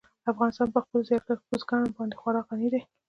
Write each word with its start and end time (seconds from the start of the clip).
افغانستان 0.31 0.67
په 0.71 0.79
خپلو 0.83 1.05
زیارکښو 1.07 1.49
بزګانو 1.51 1.95
باندې 1.97 2.19
خورا 2.21 2.41
غني 2.47 2.67
دی. 2.73 2.81